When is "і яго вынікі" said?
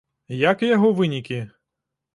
0.67-1.39